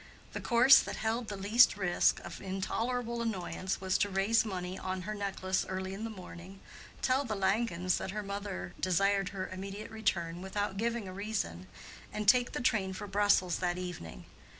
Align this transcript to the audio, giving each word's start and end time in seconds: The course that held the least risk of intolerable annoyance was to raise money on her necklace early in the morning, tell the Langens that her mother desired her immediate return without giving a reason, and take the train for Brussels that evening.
The 0.33 0.41
course 0.41 0.79
that 0.79 0.95
held 0.95 1.27
the 1.27 1.37
least 1.37 1.77
risk 1.77 2.19
of 2.21 2.41
intolerable 2.41 3.21
annoyance 3.21 3.79
was 3.79 3.99
to 3.99 4.09
raise 4.09 4.43
money 4.43 4.75
on 4.79 5.03
her 5.03 5.13
necklace 5.13 5.63
early 5.69 5.93
in 5.93 6.05
the 6.05 6.09
morning, 6.09 6.59
tell 7.03 7.23
the 7.23 7.35
Langens 7.35 7.97
that 7.99 8.09
her 8.09 8.23
mother 8.23 8.73
desired 8.79 9.29
her 9.29 9.47
immediate 9.49 9.91
return 9.91 10.41
without 10.41 10.77
giving 10.77 11.07
a 11.07 11.13
reason, 11.13 11.67
and 12.11 12.27
take 12.27 12.53
the 12.53 12.61
train 12.61 12.93
for 12.93 13.05
Brussels 13.05 13.59
that 13.59 13.77
evening. 13.77 14.25